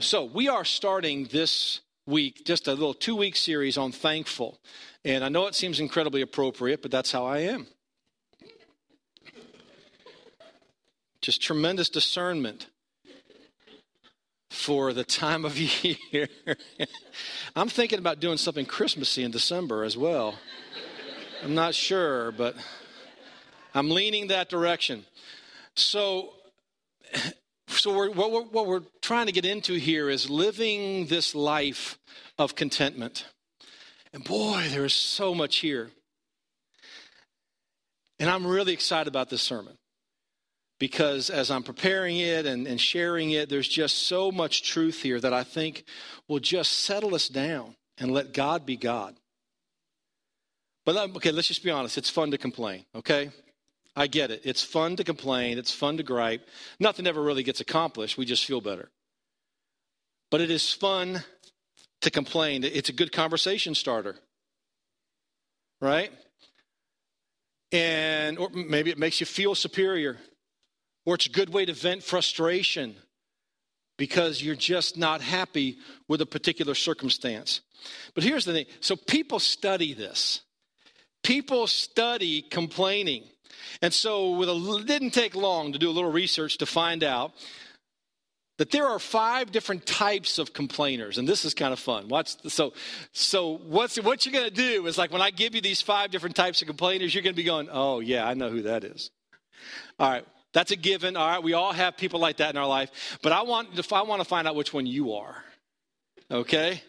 [0.00, 4.60] So, we are starting this week just a little two week series on thankful.
[5.04, 7.66] And I know it seems incredibly appropriate, but that's how I am.
[11.20, 12.68] Just tremendous discernment
[14.50, 16.28] for the time of year.
[17.56, 20.38] I'm thinking about doing something Christmassy in December as well.
[21.42, 22.54] I'm not sure, but
[23.74, 25.04] I'm leaning that direction.
[25.74, 26.34] So,
[27.78, 31.98] so we're, what, we're, what we're trying to get into here is living this life
[32.38, 33.26] of contentment.
[34.12, 35.90] And boy, there is so much here.
[38.18, 39.76] And I'm really excited about this sermon
[40.78, 45.20] because as I'm preparing it and, and sharing it, there's just so much truth here
[45.20, 45.84] that I think
[46.28, 49.14] will just settle us down and let God be God.
[50.84, 51.98] But um, okay, let's just be honest.
[51.98, 53.30] It's fun to complain, okay?
[53.98, 54.42] I get it.
[54.44, 56.46] It's fun to complain, it's fun to gripe.
[56.78, 58.16] Nothing ever really gets accomplished.
[58.16, 58.90] We just feel better.
[60.30, 61.24] But it is fun
[62.02, 62.62] to complain.
[62.62, 64.14] It's a good conversation starter.
[65.80, 66.12] Right?
[67.72, 70.16] And or maybe it makes you feel superior.
[71.04, 72.94] Or it's a good way to vent frustration
[73.96, 77.62] because you're just not happy with a particular circumstance.
[78.14, 80.42] But here's the thing so people study this.
[81.24, 83.24] People study complaining.
[83.82, 87.32] And so it didn't take long to do a little research to find out
[88.58, 92.08] that there are five different types of complainers and this is kind of fun.
[92.08, 92.72] Watch so
[93.12, 96.10] so what's what you're going to do is like when i give you these five
[96.10, 98.84] different types of complainers you're going to be going oh yeah i know who that
[98.84, 99.10] is.
[99.98, 101.42] All right that's a given all right?
[101.42, 104.20] We all have people like that in our life but i want to i want
[104.20, 105.44] to find out which one you are
[106.30, 106.82] okay?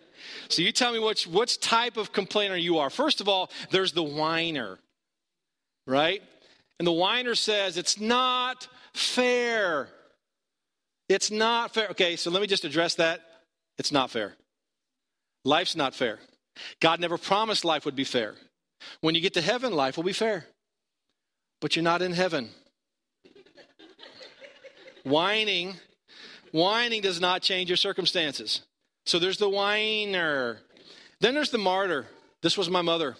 [0.50, 2.90] So you tell me which which type of complainer you are.
[2.90, 4.80] First of all there's the whiner
[5.86, 6.22] right
[6.80, 9.90] and the whiner says, It's not fair.
[11.10, 11.90] It's not fair.
[11.90, 13.22] Okay, so let me just address that.
[13.78, 14.36] It's not fair.
[15.44, 16.20] Life's not fair.
[16.80, 18.36] God never promised life would be fair.
[19.02, 20.46] When you get to heaven, life will be fair.
[21.62, 22.50] But you're not in heaven.
[25.04, 25.76] whining,
[26.52, 28.62] whining does not change your circumstances.
[29.06, 30.60] So there's the whiner.
[31.20, 32.08] Then there's the martyr.
[32.42, 33.18] This was my mother.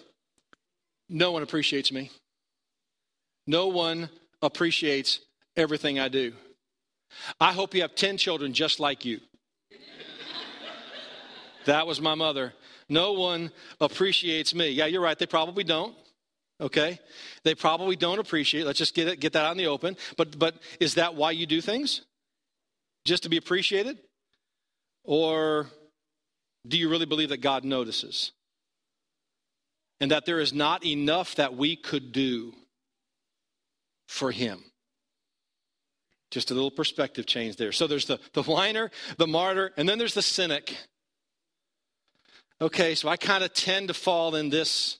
[1.08, 2.10] No one appreciates me.
[3.46, 4.10] No one
[4.42, 5.20] appreciates
[5.56, 6.32] everything I do.
[7.38, 9.20] I hope you have 10 children just like you.
[11.66, 12.54] that was my mother.
[12.88, 14.70] No one appreciates me.
[14.70, 15.18] Yeah, you're right.
[15.18, 15.94] They probably don't.
[16.60, 16.98] Okay?
[17.44, 18.66] They probably don't appreciate.
[18.66, 19.96] Let's just get it get that out in the open.
[20.16, 22.02] But but is that why you do things?
[23.04, 23.98] Just to be appreciated?
[25.04, 25.66] Or
[26.66, 28.32] do you really believe that God notices?
[30.00, 32.54] And that there is not enough that we could do
[34.10, 34.64] for him.
[36.32, 37.70] Just a little perspective change there.
[37.70, 40.76] So there's the, the whiner, the martyr, and then there's the cynic.
[42.60, 44.98] Okay, so I kind of tend to fall in this,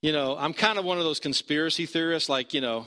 [0.00, 2.86] you know, I'm kind of one of those conspiracy theorists, like, you know,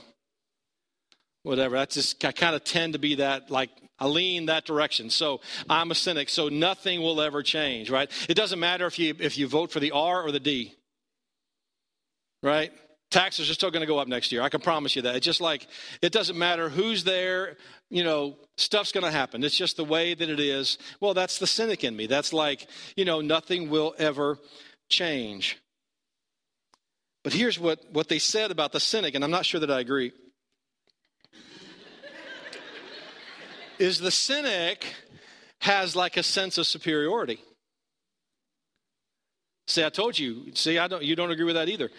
[1.44, 1.75] whatever.
[1.75, 3.69] That's just, I kind of tend to be that, like,
[4.00, 5.12] I lean that direction.
[5.12, 8.09] So I'm a cynic, so nothing will ever change, right?
[8.28, 10.73] It doesn't matter if you, if you vote for the R or the D,
[12.41, 12.72] right?
[13.13, 14.41] Taxes are still going to go up next year.
[14.41, 15.16] I can promise you that.
[15.16, 15.68] It's just like
[16.01, 17.57] it doesn't matter who's there,
[17.91, 19.44] you know, stuff's going to happen.
[19.44, 20.79] It's just the way that it is.
[21.00, 22.07] Well, that's the cynic in me.
[22.07, 24.40] That's like, you know, nothing will ever
[24.90, 25.59] change.
[27.23, 29.79] But here's what, what they said about the cynic, and I'm not sure that I
[29.79, 30.12] agree.
[33.78, 34.91] is the cynic
[35.62, 37.40] has like a sense of superiority.
[39.68, 40.52] See, I told you.
[40.56, 41.91] See, I don't you don't agree with that either.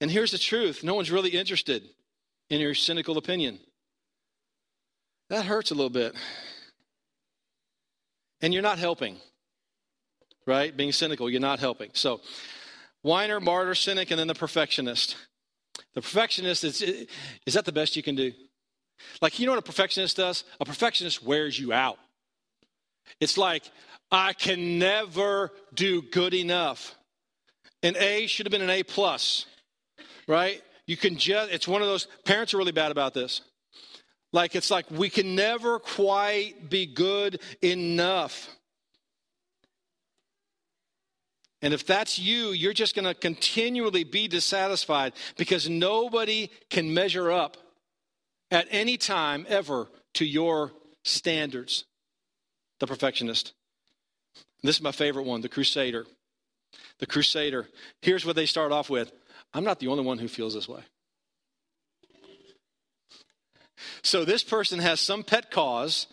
[0.00, 1.82] And here's the truth no one's really interested
[2.50, 3.58] in your cynical opinion.
[5.30, 6.14] That hurts a little bit.
[8.40, 9.16] And you're not helping,
[10.46, 10.74] right?
[10.74, 11.90] Being cynical, you're not helping.
[11.92, 12.20] So,
[13.02, 15.16] whiner, martyr, cynic, and then the perfectionist.
[15.94, 18.32] The perfectionist is, is that the best you can do?
[19.20, 20.44] Like, you know what a perfectionist does?
[20.60, 21.98] A perfectionist wears you out.
[23.20, 23.64] It's like,
[24.10, 26.94] I can never do good enough.
[27.82, 29.46] An A should have been an A plus
[30.28, 30.62] right?
[30.86, 33.40] You can just, it's one of those, parents are really bad about this.
[34.32, 38.48] Like, it's like we can never quite be good enough.
[41.60, 47.32] And if that's you, you're just going to continually be dissatisfied because nobody can measure
[47.32, 47.56] up
[48.50, 50.72] at any time ever to your
[51.04, 51.84] standards.
[52.80, 53.54] The perfectionist.
[54.62, 56.06] This is my favorite one, the crusader.
[56.98, 57.66] The crusader.
[58.02, 59.10] Here's what they start off with
[59.54, 60.82] I'm not the only one who feels this way.
[64.02, 66.06] So this person has some pet cause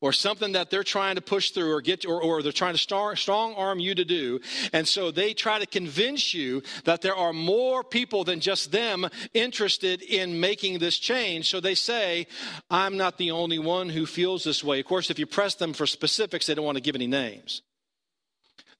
[0.00, 2.78] or something that they're trying to push through or get or, or they're trying to
[2.78, 4.40] strong, strong arm you to do.
[4.72, 9.08] And so they try to convince you that there are more people than just them
[9.34, 11.48] interested in making this change.
[11.48, 12.26] So they say
[12.70, 14.80] i'm not the only one who feels this way.
[14.80, 17.62] Of course if you press them for specifics they don't want to give any names.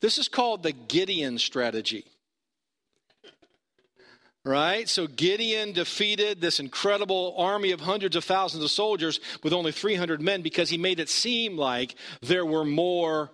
[0.00, 2.04] This is called the gideon strategy
[4.48, 4.88] right?
[4.88, 10.20] So Gideon defeated this incredible army of hundreds of thousands of soldiers with only 300
[10.22, 13.30] men because he made it seem like there were more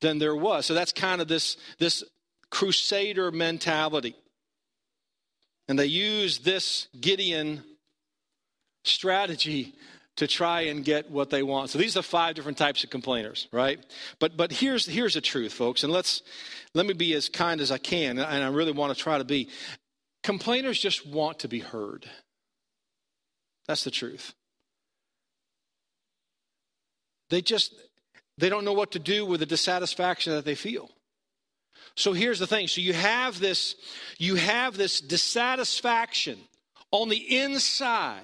[0.00, 0.66] than there was.
[0.66, 2.02] So that's kind of this, this
[2.50, 4.16] crusader mentality.
[5.68, 7.62] And they use this Gideon
[8.84, 9.74] strategy
[10.16, 11.70] to try and get what they want.
[11.70, 13.78] So these are five different types of complainers, right?
[14.18, 16.22] But but here's here's the truth, folks, and let's
[16.74, 19.24] let me be as kind as I can, and I really want to try to
[19.24, 19.48] be.
[20.28, 22.04] Complainers just want to be heard.
[23.66, 24.34] That's the truth.
[27.30, 27.72] They just
[28.36, 30.90] they don't know what to do with the dissatisfaction that they feel.
[31.96, 32.68] So here's the thing.
[32.68, 33.74] So you have this
[34.18, 36.38] you have this dissatisfaction
[36.90, 38.20] on the inside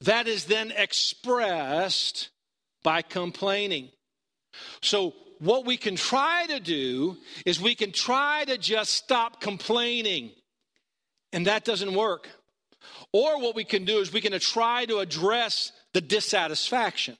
[0.00, 2.30] that is then expressed
[2.82, 3.90] by complaining.
[4.80, 10.30] So what we can try to do is we can try to just stop complaining
[11.32, 12.28] and that doesn't work.
[13.12, 17.16] Or what we can do is we can try to address the dissatisfaction.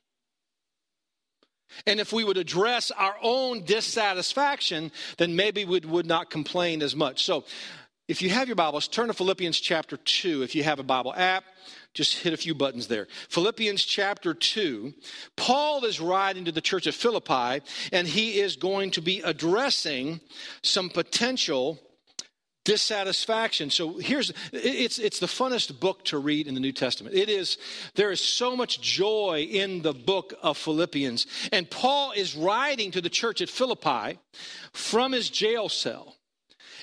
[1.86, 6.94] And if we would address our own dissatisfaction, then maybe we would not complain as
[6.94, 7.24] much.
[7.24, 7.44] So
[8.08, 10.42] if you have your Bibles, turn to Philippians chapter 2.
[10.42, 11.44] If you have a Bible app,
[11.94, 13.06] just hit a few buttons there.
[13.28, 14.92] Philippians chapter 2.
[15.36, 20.20] Paul is writing to the church of Philippi, and he is going to be addressing
[20.62, 21.78] some potential
[22.64, 23.70] dissatisfaction.
[23.70, 27.16] So here's it's it's the funnest book to read in the new testament.
[27.16, 27.58] It is
[27.94, 31.26] there is so much joy in the book of philippians.
[31.50, 34.18] And paul is writing to the church at philippi
[34.72, 36.16] from his jail cell.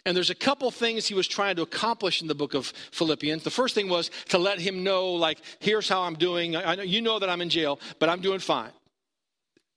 [0.05, 3.43] And there's a couple things he was trying to accomplish in the book of philippians.
[3.43, 6.55] The first thing was to let him know like here's how i'm doing.
[6.55, 8.71] I know you know that i'm in jail but i'm doing fine.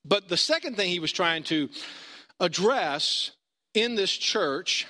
[0.05, 1.69] But the second thing he was trying to
[2.41, 3.31] address
[3.73, 4.89] in this church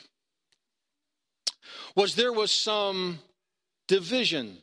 [1.94, 3.18] was there was some
[3.88, 4.58] division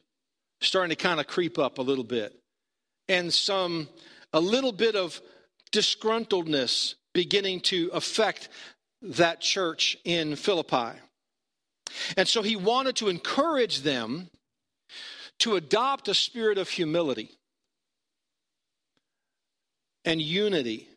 [0.62, 2.34] starting to kind of creep up a little bit
[3.08, 3.88] and some
[4.34, 5.22] a little bit of
[5.72, 8.50] disgruntledness beginning to affect
[9.02, 10.98] that church in Philippi.
[12.18, 14.30] And so he wanted to encourage them
[15.40, 17.32] to adopt a spirit of humility
[20.06, 20.88] and unity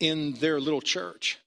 [0.00, 1.38] in their little church.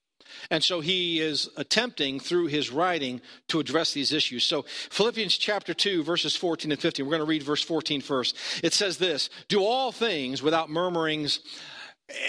[0.50, 4.44] And so he is attempting through his writing to address these issues.
[4.44, 8.36] So, Philippians chapter 2, verses 14 and 15, we're going to read verse 14 first.
[8.62, 11.40] It says this Do all things without murmurings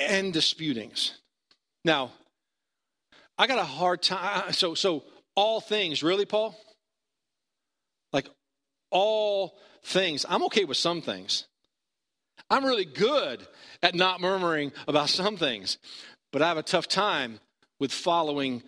[0.02, 1.20] and disputings.
[1.86, 2.12] Now,
[3.38, 4.54] I got a hard time.
[4.54, 5.04] So, so
[5.36, 6.56] all things, really, Paul?
[8.12, 8.30] Like
[8.92, 10.26] all things.
[10.30, 11.46] I'm okay with some things.
[12.50, 13.46] I'm really good
[13.82, 15.78] at not murmuring about some things,
[16.32, 17.40] but I have a tough time
[17.84, 18.64] with following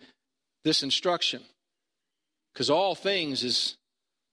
[0.65, 1.41] this instruction.
[2.53, 3.77] Because all things is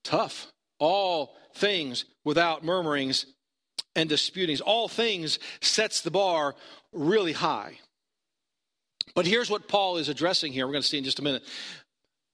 [0.02, 0.48] tough.
[0.80, 3.26] All things without murmurings
[3.94, 4.60] and disputings.
[4.60, 6.56] All things sets the bar
[6.92, 7.78] really high.
[9.14, 10.66] But here's what Paul is addressing here.
[10.66, 11.44] We're going to see in just a minute.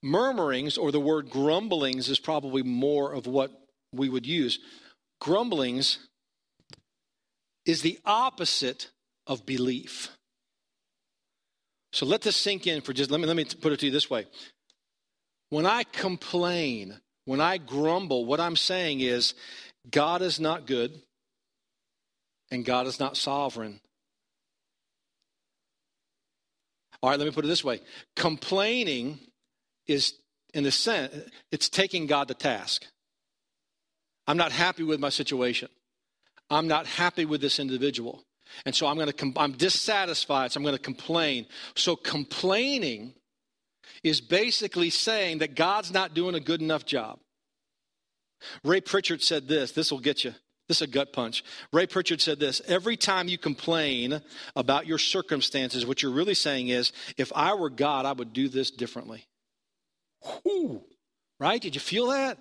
[0.03, 3.51] Murmurings, or the word grumblings, is probably more of what
[3.93, 4.59] we would use.
[5.21, 5.99] Grumblings
[7.67, 8.89] is the opposite
[9.27, 10.09] of belief.
[11.93, 13.93] So let this sink in for just let me let me put it to you
[13.93, 14.27] this way.
[15.51, 19.35] When I complain, when I grumble, what I'm saying is
[19.91, 21.01] God is not good
[22.51, 23.81] and God is not sovereign.
[27.03, 27.81] All right, let me put it this way.
[28.17, 29.21] Complaining
[29.87, 30.15] is
[30.53, 31.15] in the sense
[31.51, 32.85] it's taking God to task.
[34.27, 35.69] I'm not happy with my situation.
[36.51, 38.25] I'm not happy with this individual.
[38.65, 41.47] And so I'm going to, I'm dissatisfied, so I'm going to complain.
[41.75, 43.15] So complaining
[44.03, 47.19] is basically saying that God's not doing a good enough job.
[48.65, 50.35] Ray Pritchard said this, this will get you.
[50.69, 51.45] This is a gut punch.
[51.73, 54.21] Ray Pritchard said this Every time you complain
[54.55, 58.49] about your circumstances, what you're really saying is, if I were God, I would do
[58.49, 59.27] this differently.
[60.45, 60.85] Whew.
[61.41, 61.61] Right?
[61.61, 62.39] Did you feel that?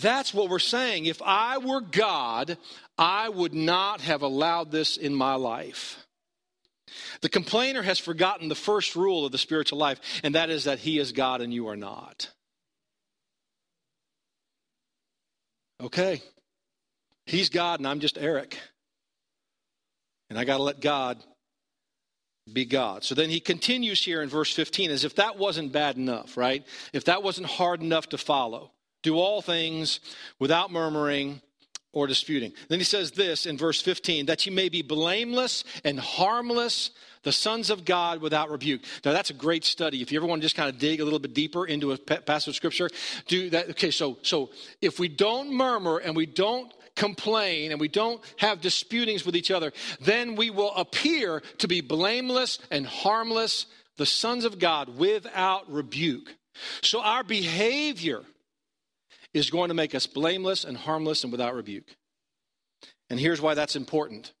[0.00, 1.06] That's what we're saying.
[1.06, 2.58] If I were God,
[2.98, 6.04] I would not have allowed this in my life.
[7.20, 10.78] The complainer has forgotten the first rule of the spiritual life, and that is that
[10.78, 12.30] he is God and you are not.
[15.80, 16.22] Okay.
[17.26, 18.58] He's God and I'm just Eric.
[20.30, 21.22] And I got to let God
[22.52, 23.04] be God.
[23.04, 26.66] So then he continues here in verse 15 as if that wasn't bad enough, right?
[26.92, 28.73] If that wasn't hard enough to follow.
[29.04, 30.00] Do all things
[30.40, 31.42] without murmuring
[31.92, 32.52] or disputing.
[32.68, 36.90] Then he says this in verse 15 that you may be blameless and harmless,
[37.22, 38.80] the sons of God without rebuke.
[39.04, 40.02] Now that's a great study.
[40.02, 41.98] If you ever want to just kind of dig a little bit deeper into a
[41.98, 42.88] passage of scripture,
[43.28, 43.70] do that.
[43.70, 48.62] Okay, so so if we don't murmur and we don't complain and we don't have
[48.62, 49.70] disputings with each other,
[50.00, 53.66] then we will appear to be blameless and harmless,
[53.98, 56.34] the sons of God without rebuke.
[56.82, 58.22] So our behavior
[59.34, 61.96] is going to make us blameless and harmless and without rebuke.
[63.10, 64.32] And here's why that's important.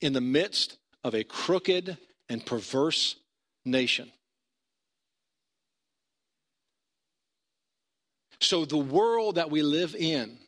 [0.00, 1.96] In the midst of a crooked
[2.28, 3.16] and perverse
[3.64, 4.12] nation.
[8.40, 10.38] So the world that we live in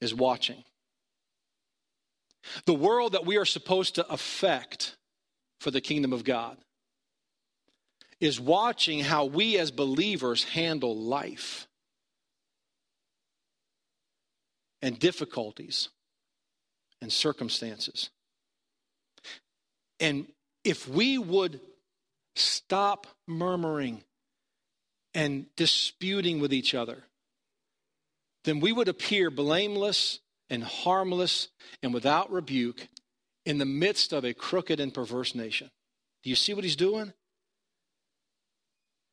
[0.00, 0.64] is watching.
[2.64, 4.96] The world that we are supposed to affect
[5.60, 6.56] for the kingdom of God
[8.20, 11.66] is watching how we as believers handle life
[14.84, 15.88] and difficulties
[17.00, 18.10] and circumstances.
[19.98, 20.26] And
[20.62, 21.58] if we would
[22.36, 24.04] stop murmuring
[25.14, 27.02] and disputing with each other,
[28.44, 31.48] then we would appear blameless and harmless
[31.82, 32.86] and without rebuke
[33.46, 35.70] in the midst of a crooked and perverse nation.
[36.22, 37.14] Do you see what he's doing?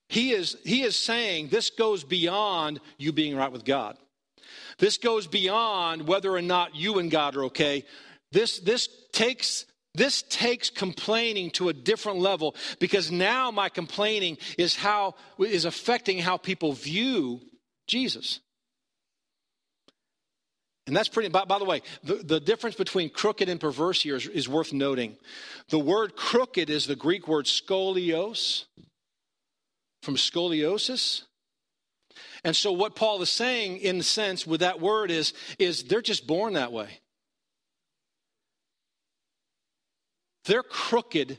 [0.10, 3.98] He is, he is saying this goes beyond you being right with God.
[4.78, 7.86] This goes beyond whether or not you and God are okay.
[8.32, 14.74] This, this takes this takes complaining to a different level because now my complaining is
[14.74, 17.42] how is affecting how people view
[17.88, 18.40] Jesus.
[20.88, 24.16] And that's pretty, by, by the way, the, the, difference between crooked and perverse here
[24.16, 25.16] is, is worth noting.
[25.70, 28.66] The word crooked is the Greek word scolios,
[30.02, 31.24] from scoliosis.
[32.44, 36.02] And so, what Paul is saying, in the sense, with that word is, is they're
[36.02, 36.90] just born that way.
[40.46, 41.38] They're crooked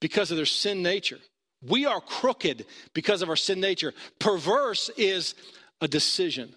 [0.00, 1.18] because of their sin nature.
[1.62, 3.94] We are crooked because of our sin nature.
[4.18, 5.34] Perverse is
[5.80, 6.54] a decision.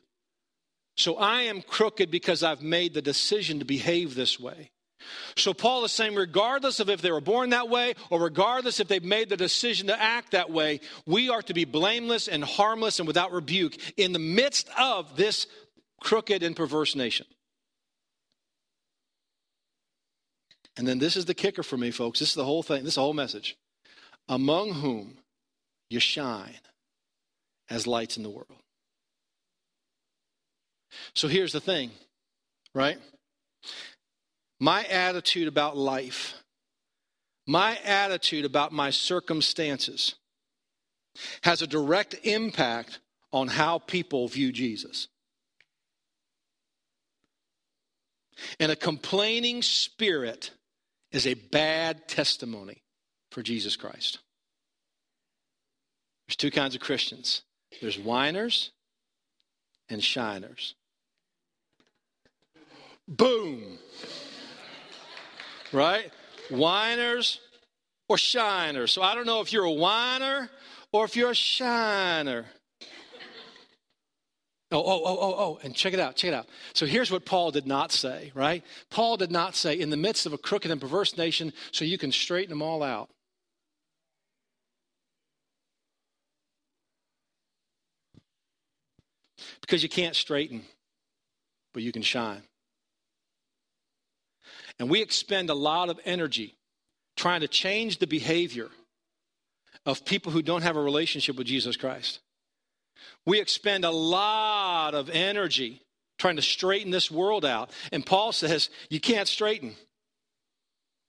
[0.97, 4.71] So I am crooked because I've made the decision to behave this way.
[5.35, 8.87] So Paul is saying, regardless of if they were born that way or regardless if
[8.87, 12.99] they've made the decision to act that way, we are to be blameless and harmless
[12.99, 15.47] and without rebuke in the midst of this
[16.01, 17.25] crooked and perverse nation.
[20.77, 22.19] And then this is the kicker for me, folks.
[22.19, 23.57] This is the whole thing, this is the whole message.
[24.27, 25.17] Among whom
[25.89, 26.59] you shine
[27.69, 28.47] as lights in the world.
[31.13, 31.91] So here's the thing,
[32.73, 32.97] right?
[34.59, 36.35] My attitude about life,
[37.45, 40.15] my attitude about my circumstances
[41.43, 42.99] has a direct impact
[43.31, 45.07] on how people view Jesus.
[48.59, 50.51] And a complaining spirit
[51.11, 52.81] is a bad testimony
[53.31, 54.19] for Jesus Christ.
[56.27, 57.41] There's two kinds of Christians
[57.81, 58.71] there's whiners
[59.89, 60.75] and shiners.
[63.07, 63.77] Boom.
[65.71, 66.11] Right?
[66.49, 67.39] Whiners
[68.07, 68.91] or shiners.
[68.91, 70.49] So I don't know if you're a whiner
[70.91, 72.45] or if you're a shiner.
[74.71, 76.47] Oh, oh, oh, oh, oh, and check it out, check it out.
[76.73, 78.63] So here's what Paul did not say, right?
[78.89, 81.97] Paul did not say, in the midst of a crooked and perverse nation, so you
[81.97, 83.09] can straighten them all out.
[89.61, 90.63] Because you can't straighten,
[91.73, 92.41] but you can shine.
[94.79, 96.55] And we expend a lot of energy
[97.15, 98.69] trying to change the behavior
[99.85, 102.19] of people who don't have a relationship with Jesus Christ.
[103.25, 105.81] We expend a lot of energy
[106.17, 107.71] trying to straighten this world out.
[107.91, 109.75] And Paul says, You can't straighten,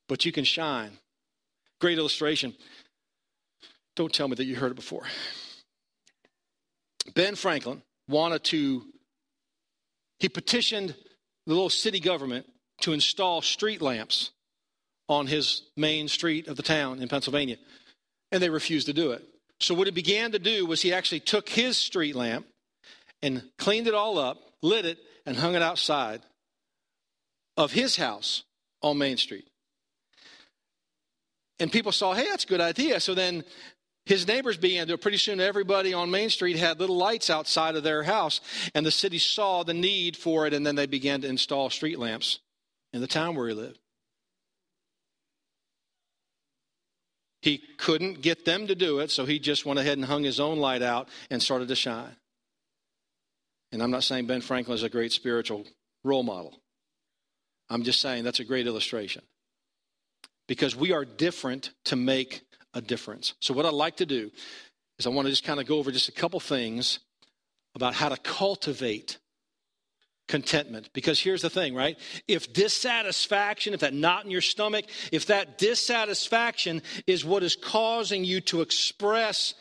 [0.08, 0.92] but you can shine.
[1.80, 2.54] Great illustration.
[3.94, 5.04] Don't tell me that you heard it before.
[7.14, 8.84] Ben Franklin wanted to,
[10.18, 10.94] he petitioned
[11.46, 12.46] the little city government
[12.80, 14.30] to install street lamps
[15.08, 17.56] on his main street of the town in Pennsylvania,
[18.32, 19.24] and they refused to do it.
[19.60, 22.46] So, what he began to do was he actually took his street lamp
[23.22, 26.22] and cleaned it all up, lit it, and hung it outside
[27.56, 28.44] of his house
[28.82, 29.48] on Main Street.
[31.58, 33.00] And people saw, hey, that's a good idea.
[33.00, 33.42] So then
[34.04, 37.82] his neighbors began to, pretty soon everybody on Main Street had little lights outside of
[37.82, 38.42] their house.
[38.74, 41.98] And the city saw the need for it, and then they began to install street
[41.98, 42.40] lamps
[42.96, 43.78] in the town where he lived.
[47.42, 50.40] He couldn't get them to do it, so he just went ahead and hung his
[50.40, 52.16] own light out and started to shine.
[53.70, 55.66] And I'm not saying Ben Franklin is a great spiritual
[56.02, 56.58] role model.
[57.68, 59.22] I'm just saying that's a great illustration.
[60.48, 63.34] Because we are different to make a difference.
[63.40, 64.30] So, what I'd like to do
[64.98, 67.00] is I want to just kind of go over just a couple things
[67.74, 69.18] about how to cultivate
[70.28, 70.90] contentment.
[70.92, 71.98] Because here's the thing, right?
[72.26, 78.24] If dissatisfaction, if that knot in your stomach, if that dissatisfaction is what is causing
[78.24, 79.54] you to express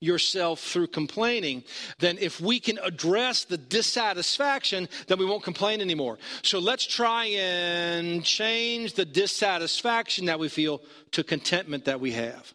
[0.00, 1.64] yourself through complaining,
[1.98, 6.18] then if we can address the dissatisfaction, then we won't complain anymore.
[6.42, 12.54] So let's try and change the dissatisfaction that we feel to contentment that we have.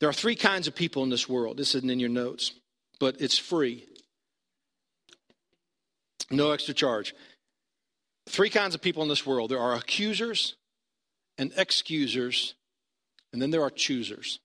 [0.00, 1.56] There are three kinds of people in this world.
[1.56, 2.52] This isn't in your notes,
[2.98, 3.84] but it's free.
[6.30, 7.14] No extra charge.
[8.28, 10.56] Three kinds of people in this world there are accusers
[11.38, 12.54] and excusers,
[13.32, 14.40] and then there are choosers.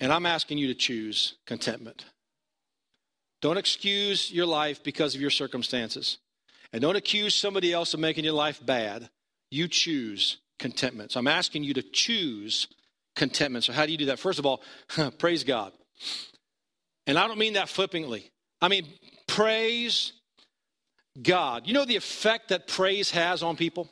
[0.00, 2.04] And I'm asking you to choose contentment.
[3.40, 6.18] Don't excuse your life because of your circumstances.
[6.72, 9.08] And don't accuse somebody else of making your life bad.
[9.50, 11.12] You choose contentment.
[11.12, 12.68] So I'm asking you to choose
[13.16, 13.64] contentment.
[13.64, 14.18] So, how do you do that?
[14.18, 14.62] First of all,
[15.18, 15.72] praise God.
[17.06, 18.30] And I don't mean that flippantly.
[18.60, 18.86] I mean,
[19.26, 20.12] praise
[21.22, 21.66] God.
[21.66, 23.88] You know the effect that praise has on people?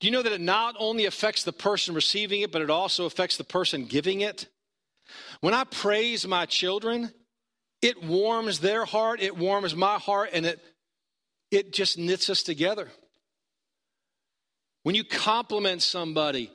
[0.00, 3.06] Do you know that it not only affects the person receiving it, but it also
[3.06, 4.46] affects the person giving it?
[5.40, 7.12] When I praise my children,
[7.80, 10.60] it warms their heart, it warms my heart, and it,
[11.50, 12.88] it just knits us together.
[14.82, 16.50] When you compliment somebody,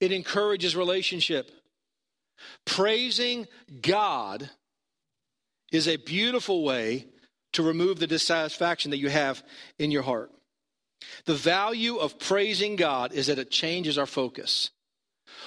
[0.00, 1.50] it encourages relationship.
[2.64, 3.46] Praising
[3.80, 4.50] God
[5.72, 7.06] is a beautiful way
[7.52, 9.42] to remove the dissatisfaction that you have
[9.78, 10.30] in your heart.
[11.24, 14.70] The value of praising God is that it changes our focus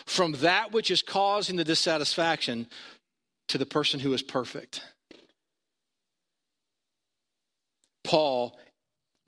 [0.06, 2.68] from that which is causing the dissatisfaction
[3.48, 4.82] to the person who is perfect.
[8.04, 8.58] Paul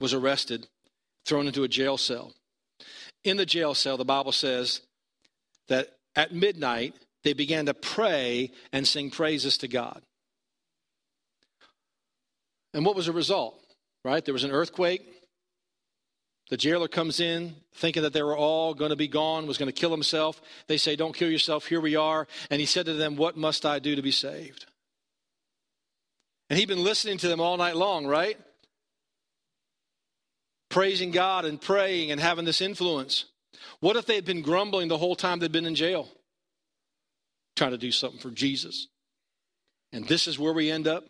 [0.00, 0.66] was arrested,
[1.24, 2.32] thrown into a jail cell.
[3.22, 4.80] In the jail cell, the Bible says
[5.68, 10.02] that at midnight they began to pray and sing praises to God.
[12.74, 13.58] And what was the result?
[14.04, 14.22] Right?
[14.22, 15.02] There was an earthquake.
[16.50, 19.68] The jailer comes in thinking that they were all going to be gone, was going
[19.68, 20.42] to kill himself.
[20.66, 21.66] They say, Don't kill yourself.
[21.66, 22.26] Here we are.
[22.50, 24.66] And he said to them, What must I do to be saved?
[26.50, 28.36] And he'd been listening to them all night long, right?
[30.68, 33.24] Praising God and praying and having this influence.
[33.80, 36.08] What if they had been grumbling the whole time they'd been in jail?
[37.56, 38.88] Trying to do something for Jesus.
[39.92, 41.04] And this is where we end up.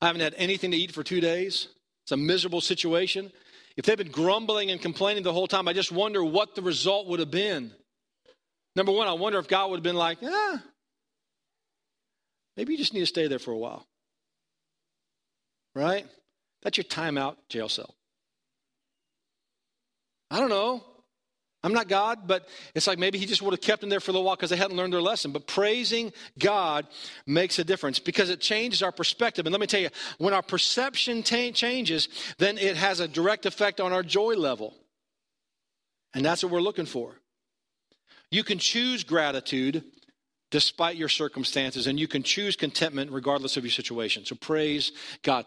[0.00, 1.68] I haven't had anything to eat for two days.
[2.04, 3.32] It's a miserable situation.
[3.76, 7.06] If they'd been grumbling and complaining the whole time, I just wonder what the result
[7.08, 7.72] would have been.
[8.74, 10.62] Number one, I wonder if God would have been like, ah,
[12.56, 13.86] maybe you just need to stay there for a while.
[15.74, 16.06] Right?
[16.62, 17.94] That's your timeout jail cell.
[20.30, 20.82] I don't know.
[21.62, 24.10] I'm not God, but it's like maybe he just would have kept them there for
[24.10, 25.32] a little while because they hadn't learned their lesson.
[25.32, 26.86] But praising God
[27.26, 29.46] makes a difference because it changes our perspective.
[29.46, 29.88] And let me tell you,
[30.18, 34.74] when our perception t- changes, then it has a direct effect on our joy level.
[36.14, 37.14] And that's what we're looking for.
[38.30, 39.82] You can choose gratitude
[40.50, 44.24] despite your circumstances, and you can choose contentment regardless of your situation.
[44.24, 44.92] So praise
[45.22, 45.46] God.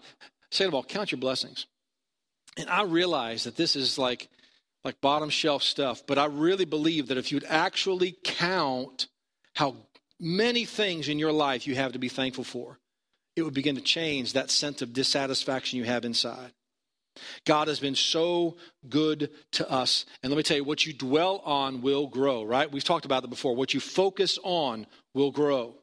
[0.52, 1.67] Say it all, count your blessings.
[2.58, 4.28] And I realize that this is like
[4.84, 6.04] like bottom shelf stuff.
[6.08, 9.08] But I really believe that if you'd actually count
[9.56, 9.76] how
[10.20, 12.80] many things in your life you have to be thankful for,
[13.36, 16.52] it would begin to change that sense of dissatisfaction you have inside.
[17.46, 20.06] God has been so good to us.
[20.24, 22.72] And let me tell you, what you dwell on will grow, right?
[22.72, 23.56] We've talked about that before.
[23.56, 25.76] What you focus on will grow.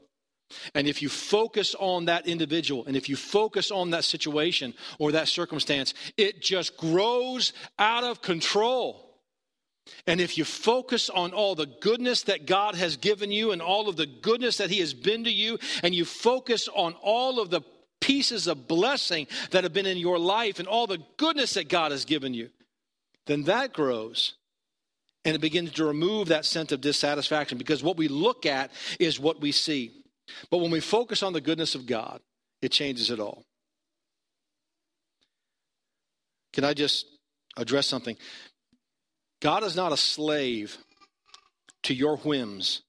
[0.75, 5.13] And if you focus on that individual and if you focus on that situation or
[5.13, 9.07] that circumstance, it just grows out of control.
[10.07, 13.89] And if you focus on all the goodness that God has given you and all
[13.89, 17.51] of the goodness that He has been to you, and you focus on all of
[17.51, 17.63] the
[18.01, 21.93] pieces of blessing that have been in your life and all the goodness that God
[21.93, 22.51] has given you,
[23.27, 24.35] then that grows.
[25.25, 29.19] And it begins to remove that sense of dissatisfaction because what we look at is
[29.19, 30.06] what we see.
[30.51, 32.21] But when we focus on the goodness of God,
[32.63, 33.45] it changes it all.
[36.53, 37.07] Can I just
[37.57, 38.17] address something?
[39.41, 40.79] God is not a slave
[41.85, 42.83] to your whims.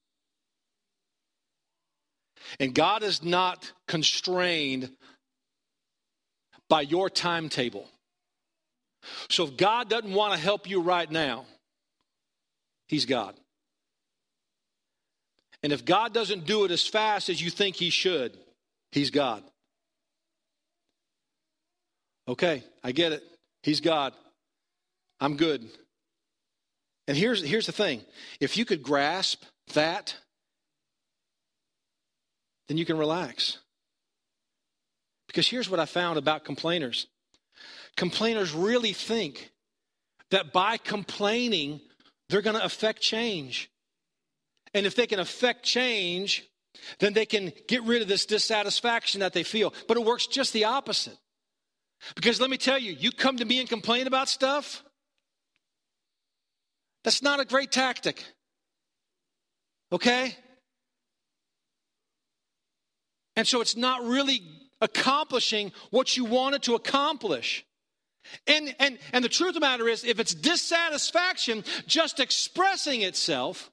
[2.58, 4.90] And God is not constrained
[6.68, 7.88] by your timetable.
[9.28, 11.46] So if God doesn't want to help you right now,
[12.88, 13.34] He's God.
[15.62, 18.36] And if God doesn't do it as fast as you think He should,
[18.92, 19.42] He's God.
[22.26, 23.22] Okay, I get it.
[23.62, 24.12] He's God.
[25.20, 25.68] I'm good.
[27.06, 28.02] And here's, here's the thing
[28.38, 29.42] if you could grasp
[29.74, 30.14] that,
[32.68, 33.58] then you can relax.
[35.26, 37.06] Because here's what I found about complainers
[37.96, 39.50] complainers really think
[40.30, 41.80] that by complaining,
[42.28, 43.70] they're going to affect change.
[44.74, 46.44] And if they can affect change,
[46.98, 49.72] then they can get rid of this dissatisfaction that they feel.
[49.86, 51.16] But it works just the opposite.
[52.14, 54.84] Because let me tell you, you come to me and complain about stuff,
[57.04, 58.24] that's not a great tactic.
[59.90, 60.36] Okay?
[63.36, 64.42] And so it's not really
[64.80, 67.64] accomplishing what you wanted to accomplish.
[68.46, 73.70] And, and, and the truth of the matter is, if it's dissatisfaction just expressing itself,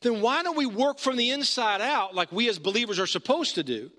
[0.00, 3.54] then why don't we work from the inside out like we as believers are supposed
[3.56, 3.90] to do?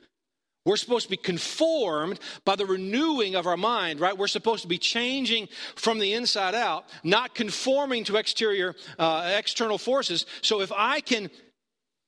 [0.68, 4.18] We're supposed to be conformed by the renewing of our mind, right?
[4.18, 9.78] We're supposed to be changing from the inside out, not conforming to exterior, uh, external
[9.78, 10.26] forces.
[10.42, 11.30] So if I can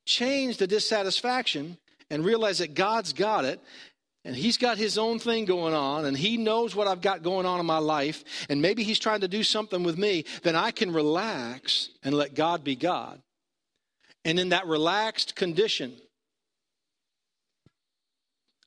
[0.06, 1.78] change the dissatisfaction
[2.10, 3.62] and realize that God's got it
[4.26, 7.46] and he's got his own thing going on and he knows what I've got going
[7.46, 10.72] on in my life and maybe he's trying to do something with me, then I
[10.72, 13.22] can relax and let God be God.
[14.30, 15.98] And in that relaxed condition,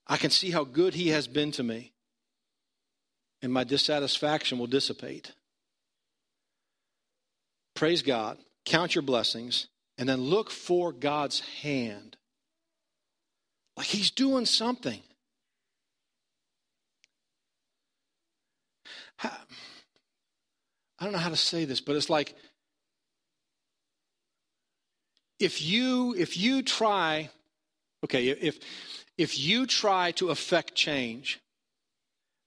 [0.09, 1.93] I can see how good He has been to me,
[3.43, 5.31] and my dissatisfaction will dissipate.
[7.77, 12.17] Praise God, count your blessings, and then look for God's hand.
[13.77, 15.01] Like He's doing something.
[19.23, 19.31] I
[21.01, 22.35] don't know how to say this, but it's like
[25.43, 27.31] if you if you try
[28.05, 28.59] okay if
[29.19, 31.41] if you try to affect change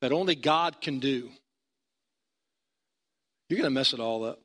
[0.01, 1.29] that only God can do,
[3.49, 4.39] you're going to mess it all up.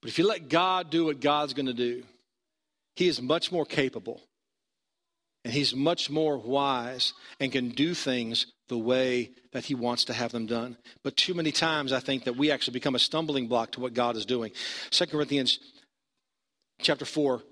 [0.00, 2.04] But if you let God do what God's going to do,
[2.96, 4.20] He is much more capable
[5.44, 10.12] and He's much more wise and can do things the way that He wants to
[10.12, 10.76] have them done.
[11.02, 13.94] But too many times I think that we actually become a stumbling block to what
[13.94, 14.52] God is doing.
[14.90, 15.58] 2 Corinthians
[16.80, 17.42] chapter 4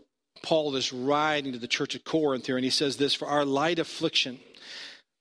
[0.43, 3.45] Paul is writing to the church at Corinth here, and he says this For our
[3.45, 4.39] light affliction,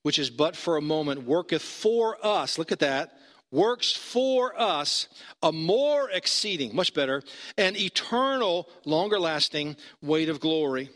[0.02, 3.18] which is but for a moment, worketh for us, look at that,
[3.50, 5.08] works for us
[5.42, 7.22] a more exceeding, much better,
[7.56, 10.90] an eternal, longer lasting weight of glory.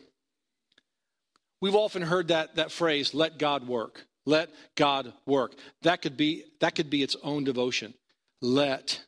[1.60, 4.06] We've often heard that, that phrase, let God work.
[4.26, 5.54] Let God work.
[5.82, 7.94] That could be that could be its own devotion.
[8.42, 9.00] Let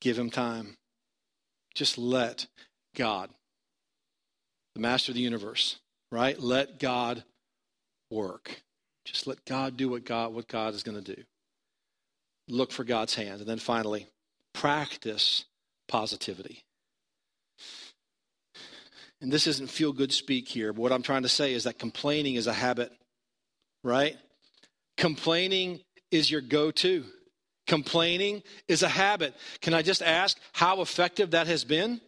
[0.00, 0.76] give him time.
[1.76, 2.46] Just let
[2.96, 3.28] God,
[4.74, 5.76] the master of the universe,
[6.10, 6.40] right?
[6.40, 7.22] Let God
[8.10, 8.62] work.
[9.04, 11.22] Just let God do what God what God is going to do.
[12.48, 13.40] Look for God's hand.
[13.40, 14.06] And then finally,
[14.54, 15.44] practice
[15.86, 16.64] positivity.
[19.20, 21.78] And this isn't feel good speak here, but what I'm trying to say is that
[21.78, 22.90] complaining is a habit,
[23.84, 24.16] right?
[24.96, 27.04] Complaining is your go to.
[27.66, 29.34] Complaining is a habit.
[29.60, 32.00] Can I just ask how effective that has been?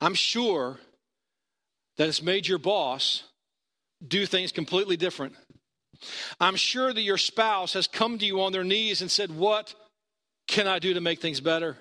[0.00, 0.78] I'm sure
[1.96, 3.24] that it's made your boss
[4.06, 5.34] do things completely different.
[6.38, 9.74] I'm sure that your spouse has come to you on their knees and said, What
[10.46, 11.76] can I do to make things better?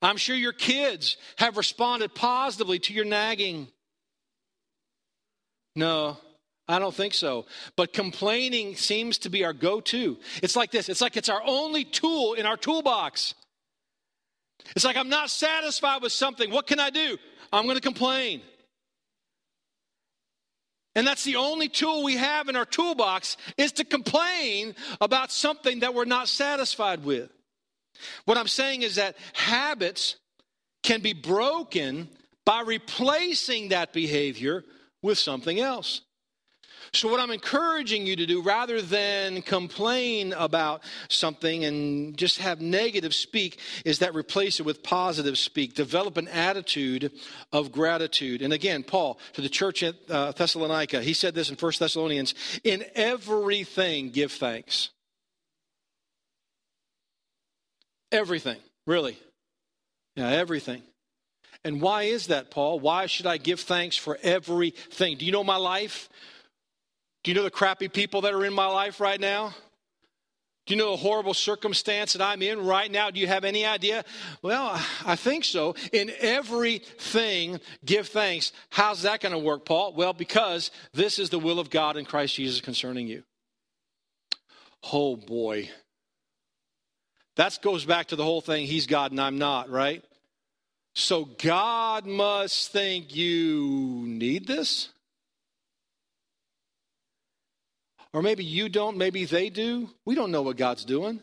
[0.00, 3.68] I'm sure your kids have responded positively to your nagging.
[5.74, 6.18] No,
[6.68, 7.46] I don't think so.
[7.76, 10.18] But complaining seems to be our go to.
[10.42, 13.34] It's like this it's like it's our only tool in our toolbox.
[14.76, 16.50] It's like I'm not satisfied with something.
[16.50, 17.16] What can I do?
[17.52, 18.42] I'm going to complain.
[20.94, 25.80] And that's the only tool we have in our toolbox is to complain about something
[25.80, 27.30] that we're not satisfied with.
[28.24, 30.16] What I'm saying is that habits
[30.82, 32.08] can be broken
[32.44, 34.64] by replacing that behavior
[35.02, 36.02] with something else.
[36.92, 42.60] So, what I'm encouraging you to do, rather than complain about something and just have
[42.60, 45.74] negative speak, is that replace it with positive speak.
[45.74, 47.12] Develop an attitude
[47.52, 48.42] of gratitude.
[48.42, 52.34] And again, Paul, to the church at uh, Thessalonica, he said this in 1 Thessalonians
[52.64, 54.90] in everything give thanks.
[58.10, 59.18] Everything, really.
[60.16, 60.82] Yeah, everything.
[61.64, 62.80] And why is that, Paul?
[62.80, 65.18] Why should I give thanks for everything?
[65.18, 66.08] Do you know my life?
[67.28, 69.52] Do you know the crappy people that are in my life right now?
[70.64, 73.10] Do you know the horrible circumstance that I'm in right now?
[73.10, 74.06] Do you have any idea?
[74.40, 75.74] Well, I think so.
[75.92, 78.52] In everything, give thanks.
[78.70, 79.92] How's that going to work, Paul?
[79.92, 83.24] Well, because this is the will of God in Christ Jesus concerning you.
[84.90, 85.68] Oh, boy.
[87.36, 90.02] That goes back to the whole thing He's God and I'm not, right?
[90.94, 94.88] So God must think you need this?
[98.12, 99.90] Or maybe you don't, maybe they do.
[100.04, 101.20] We don't know what God's doing.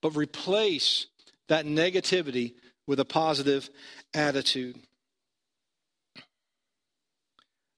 [0.00, 1.06] But replace
[1.48, 2.54] that negativity
[2.86, 3.68] with a positive
[4.14, 4.76] attitude.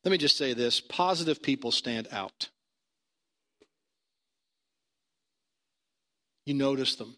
[0.05, 2.51] Let me just say this positive people stand out.
[6.45, 7.17] You notice them,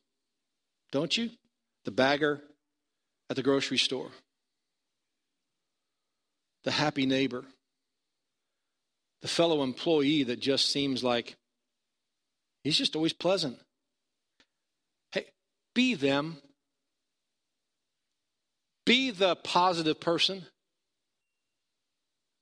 [0.93, 1.31] don't you?
[1.85, 2.43] The bagger
[3.29, 4.11] at the grocery store,
[6.63, 7.45] the happy neighbor,
[9.23, 11.37] the fellow employee that just seems like
[12.65, 13.59] he's just always pleasant.
[15.13, 15.27] Hey,
[15.75, 16.39] be them.
[18.85, 20.47] Be the positive person.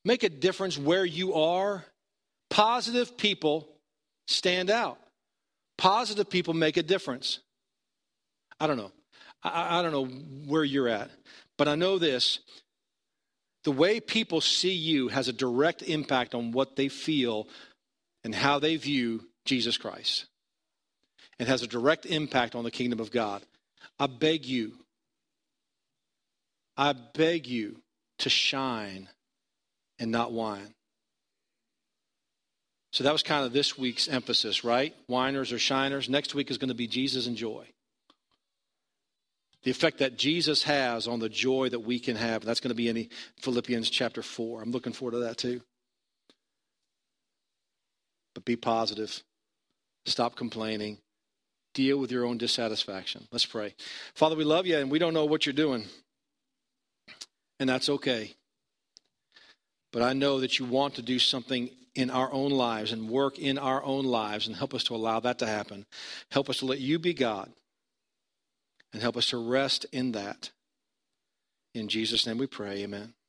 [0.05, 1.85] Make a difference where you are.
[2.51, 3.69] Positive people
[4.29, 4.99] stand out.
[5.79, 7.41] Positive people make a difference.
[8.61, 8.93] I don't know.
[9.43, 10.07] I, I, don't know
[10.47, 11.11] where you're at,
[11.59, 12.39] but I know this
[13.65, 17.49] the way people see you has a direct impact on what they feel
[18.23, 20.27] and how they view Jesus Christ.
[21.39, 23.43] It has a direct impact on the kingdom of God.
[23.99, 24.75] I beg you,
[26.77, 27.81] I beg you
[28.19, 29.09] to shine
[29.99, 30.75] and not whine.
[32.93, 34.95] So that was kind of this week's emphasis, right?
[35.09, 36.09] Whiners or shiners.
[36.09, 37.67] Next week is going to be Jesus and joy
[39.65, 42.45] the effect that Jesus has on the joy that we can have.
[42.45, 43.09] That's going to be in
[43.41, 44.63] Philippians chapter 4.
[44.63, 45.63] I'm looking forward to that too.
[48.35, 49.23] But be positive.
[50.05, 50.99] Stop complaining.
[51.73, 53.27] Deal with your own dissatisfaction.
[53.33, 53.75] Let's pray.
[54.15, 55.87] Father, we love you and we don't know what you're doing.
[57.59, 58.35] And that's okay.
[59.93, 63.39] But I know that you want to do something in our own lives and work
[63.39, 65.87] in our own lives and help us to allow that to happen.
[66.31, 67.51] Help us to let you be God
[68.95, 70.53] and help us to rest in that.
[71.75, 73.15] In Jesus' name we pray, amen.